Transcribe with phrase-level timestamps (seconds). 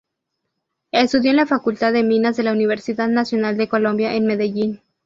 [0.91, 4.81] Estudió en la Facultad de Minas de la Universidad Nacional de Colombia en Medellín.